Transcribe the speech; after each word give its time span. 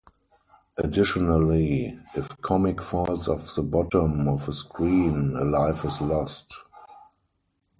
Additionally, 0.79 1.95
if 2.15 2.35
Comic 2.41 2.81
falls 2.81 3.29
off 3.29 3.53
the 3.53 3.61
bottom 3.61 4.27
of 4.29 4.49
a 4.49 4.51
screen 4.51 5.35
a 5.35 5.43
life 5.45 5.85
is 5.85 6.01
lost. 6.01 6.55